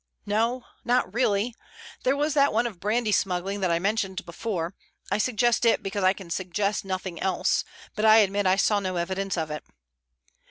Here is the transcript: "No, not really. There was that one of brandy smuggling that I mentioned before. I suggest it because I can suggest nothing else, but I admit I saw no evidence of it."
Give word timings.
"No, 0.25 0.65
not 0.83 1.13
really. 1.13 1.53
There 2.01 2.17
was 2.17 2.33
that 2.33 2.51
one 2.51 2.65
of 2.65 2.79
brandy 2.79 3.11
smuggling 3.11 3.59
that 3.59 3.69
I 3.69 3.77
mentioned 3.77 4.25
before. 4.25 4.73
I 5.11 5.19
suggest 5.19 5.63
it 5.63 5.83
because 5.83 6.03
I 6.03 6.11
can 6.13 6.31
suggest 6.31 6.83
nothing 6.83 7.19
else, 7.21 7.63
but 7.95 8.03
I 8.03 8.17
admit 8.17 8.47
I 8.47 8.55
saw 8.55 8.79
no 8.79 8.95
evidence 8.95 9.37
of 9.37 9.51
it." 9.51 9.63